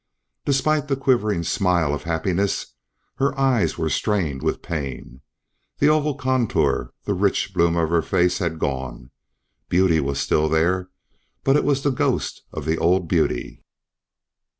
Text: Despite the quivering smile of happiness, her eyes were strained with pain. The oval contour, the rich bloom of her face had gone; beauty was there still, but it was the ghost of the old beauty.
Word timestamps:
Despite 0.45 0.87
the 0.87 0.95
quivering 0.95 1.43
smile 1.43 1.93
of 1.93 2.05
happiness, 2.05 2.73
her 3.17 3.37
eyes 3.39 3.77
were 3.77 3.87
strained 3.87 4.41
with 4.41 4.63
pain. 4.63 5.21
The 5.77 5.89
oval 5.89 6.15
contour, 6.15 6.91
the 7.03 7.13
rich 7.13 7.53
bloom 7.53 7.75
of 7.77 7.91
her 7.91 8.01
face 8.01 8.39
had 8.39 8.57
gone; 8.57 9.11
beauty 9.69 9.99
was 9.99 10.17
there 10.27 10.83
still, 10.83 10.91
but 11.43 11.55
it 11.55 11.63
was 11.63 11.83
the 11.83 11.91
ghost 11.91 12.41
of 12.51 12.65
the 12.65 12.79
old 12.79 13.07
beauty. 13.07 13.61